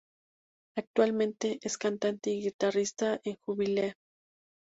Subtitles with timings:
[0.75, 3.93] Actualmente es cantante y guitarrista en Jubilee.